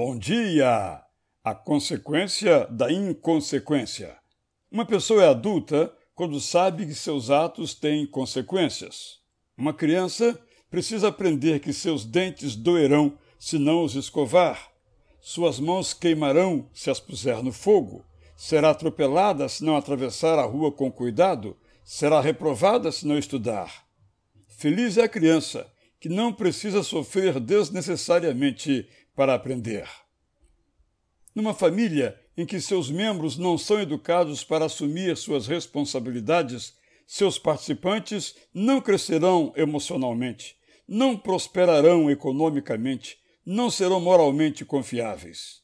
Bom 0.00 0.16
dia! 0.16 1.02
A 1.42 1.54
consequência 1.56 2.68
da 2.70 2.88
inconsequência. 2.88 4.16
Uma 4.70 4.86
pessoa 4.86 5.24
é 5.24 5.28
adulta 5.28 5.92
quando 6.14 6.40
sabe 6.40 6.86
que 6.86 6.94
seus 6.94 7.30
atos 7.30 7.74
têm 7.74 8.06
consequências. 8.06 9.18
Uma 9.56 9.74
criança 9.74 10.40
precisa 10.70 11.08
aprender 11.08 11.58
que 11.58 11.72
seus 11.72 12.04
dentes 12.04 12.54
doerão 12.54 13.18
se 13.40 13.58
não 13.58 13.82
os 13.82 13.96
escovar. 13.96 14.70
Suas 15.20 15.58
mãos 15.58 15.92
queimarão 15.92 16.70
se 16.72 16.88
as 16.90 17.00
puser 17.00 17.42
no 17.42 17.52
fogo. 17.52 18.04
Será 18.36 18.70
atropelada 18.70 19.48
se 19.48 19.64
não 19.64 19.76
atravessar 19.76 20.38
a 20.38 20.44
rua 20.44 20.70
com 20.70 20.92
cuidado. 20.92 21.56
Será 21.82 22.20
reprovada 22.20 22.92
se 22.92 23.04
não 23.04 23.18
estudar. 23.18 23.84
Feliz 24.46 24.96
é 24.96 25.02
a 25.02 25.08
criança 25.08 25.68
que 26.00 26.08
não 26.08 26.32
precisa 26.32 26.82
sofrer 26.82 27.40
desnecessariamente 27.40 28.88
para 29.14 29.34
aprender. 29.34 29.88
Numa 31.34 31.54
família 31.54 32.18
em 32.36 32.46
que 32.46 32.60
seus 32.60 32.90
membros 32.90 33.36
não 33.36 33.58
são 33.58 33.80
educados 33.80 34.44
para 34.44 34.64
assumir 34.66 35.16
suas 35.16 35.46
responsabilidades, 35.46 36.74
seus 37.06 37.38
participantes 37.38 38.36
não 38.54 38.80
crescerão 38.80 39.52
emocionalmente, 39.56 40.56
não 40.86 41.16
prosperarão 41.16 42.10
economicamente, 42.10 43.18
não 43.44 43.70
serão 43.70 44.00
moralmente 44.00 44.64
confiáveis. 44.64 45.62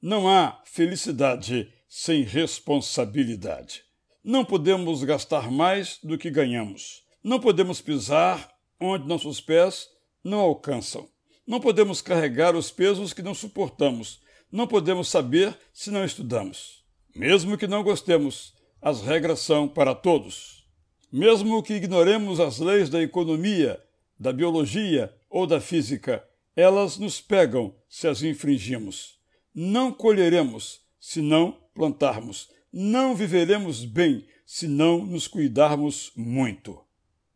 Não 0.00 0.28
há 0.28 0.60
felicidade 0.64 1.72
sem 1.88 2.22
responsabilidade. 2.22 3.82
Não 4.24 4.44
podemos 4.44 5.02
gastar 5.04 5.50
mais 5.50 5.98
do 6.02 6.18
que 6.18 6.30
ganhamos. 6.30 7.02
Não 7.22 7.38
podemos 7.38 7.80
pisar 7.80 8.48
onde 8.80 9.06
nossos 9.06 9.40
pés 9.40 9.88
não 10.22 10.38
alcançam. 10.38 11.08
Não 11.46 11.60
podemos 11.60 12.02
carregar 12.02 12.54
os 12.54 12.70
pesos 12.70 13.12
que 13.12 13.22
não 13.22 13.34
suportamos. 13.34 14.20
Não 14.50 14.66
podemos 14.66 15.08
saber 15.08 15.56
se 15.72 15.90
não 15.90 16.04
estudamos. 16.04 16.84
Mesmo 17.14 17.56
que 17.56 17.66
não 17.66 17.82
gostemos, 17.82 18.54
as 18.80 19.02
regras 19.02 19.40
são 19.40 19.66
para 19.66 19.94
todos. 19.94 20.66
Mesmo 21.10 21.62
que 21.62 21.74
ignoremos 21.74 22.38
as 22.38 22.58
leis 22.58 22.88
da 22.90 23.02
economia, 23.02 23.82
da 24.18 24.32
biologia 24.32 25.14
ou 25.30 25.46
da 25.46 25.60
física, 25.60 26.22
elas 26.54 26.98
nos 26.98 27.20
pegam 27.20 27.74
se 27.88 28.06
as 28.06 28.22
infringimos. 28.22 29.18
Não 29.54 29.92
colheremos 29.92 30.80
se 31.00 31.22
não 31.22 31.52
plantarmos. 31.74 32.50
Não 32.72 33.14
viveremos 33.14 33.84
bem 33.84 34.26
se 34.44 34.68
não 34.68 35.04
nos 35.04 35.26
cuidarmos 35.26 36.12
muito. 36.14 36.78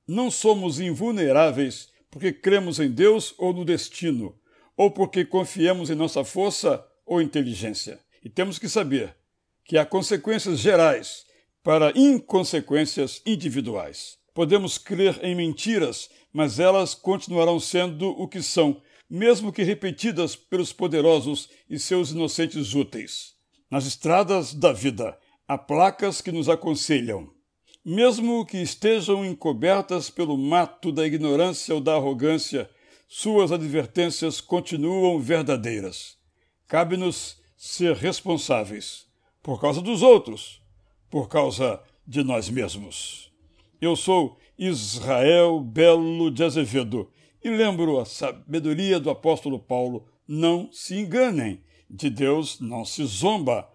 Não 0.07 0.31
somos 0.31 0.81
invulneráveis 0.81 1.89
porque 2.11 2.33
cremos 2.33 2.79
em 2.79 2.91
Deus 2.91 3.35
ou 3.39 3.53
no 3.53 3.65
destino, 3.65 4.39
ou 4.77 4.91
porque 4.91 5.25
confiamos 5.25 5.91
em 5.91 5.95
nossa 5.95 6.25
força 6.25 6.85
ou 7.07 7.23
inteligência. 7.23 7.99
E 8.25 8.29
temos 8.29 8.59
que 8.59 8.69
saber 8.69 9.17
que 9.65 9.79
há 9.79 9.87
consequências 9.87 10.59
gerais 10.59 11.25
para 11.63 11.93
inconsequências 11.97 13.23
individuais. 13.25 14.19
Podemos 14.35 14.77
crer 14.77 15.21
em 15.23 15.35
mentiras, 15.35 16.11
mas 16.33 16.59
elas 16.59 16.95
continuarão 16.95 17.61
sendo 17.61 18.09
o 18.11 18.27
que 18.27 18.43
são, 18.43 18.83
mesmo 19.09 19.53
que 19.53 19.63
repetidas 19.63 20.35
pelos 20.35 20.73
poderosos 20.73 21.49
e 21.69 21.79
seus 21.79 22.11
inocentes 22.11 22.75
úteis. 22.75 23.35
Nas 23.71 23.87
estradas 23.87 24.53
da 24.53 24.73
vida, 24.73 25.17
há 25.47 25.57
placas 25.57 26.21
que 26.21 26.33
nos 26.33 26.49
aconselham 26.49 27.31
mesmo 27.85 28.47
que 28.47 28.59
estejam 28.59 29.25
encobertas 29.25 30.09
pelo 30.09 30.39
mato 30.39 30.93
da 30.93 31.07
ignorância 31.07 31.75
ou 31.75 31.81
da 31.81 31.95
arrogância, 31.95 32.71
suas 33.09 33.51
advertências 33.51 34.41
continuam 34.41 35.19
verdadeiras. 35.19 36.17
Cabe-nos 36.69 37.41
ser 37.57 37.97
responsáveis 37.97 39.07
por 39.43 39.61
causa 39.61 39.83
dos 39.83 40.03
outros, 40.03 40.63
por 41.11 41.29
causa 41.29 41.83
de 42.07 42.23
nós 42.23 42.49
mesmos. 42.49 43.33
Eu 43.81 43.97
sou 43.97 44.39
Israel 44.57 45.61
Belo 45.61 46.31
de 46.31 46.45
Azevedo 46.45 47.11
e 47.43 47.51
lembro 47.51 47.99
a 47.99 48.05
sabedoria 48.05 49.01
do 49.01 49.11
apóstolo 49.11 49.59
Paulo: 49.59 50.07
não 50.27 50.71
se 50.73 50.97
enganem, 50.97 51.61
de 51.91 52.09
Deus 52.09 52.61
não 52.61 52.85
se 52.85 53.05
zomba, 53.05 53.69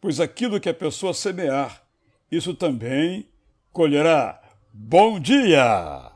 pois 0.00 0.20
aquilo 0.20 0.60
que 0.60 0.68
a 0.68 0.74
pessoa 0.74 1.14
semear, 1.14 1.84
isso 2.30 2.54
também 2.54 3.26
colherá. 3.76 4.40
Bom 4.72 5.20
dia! 5.20 6.15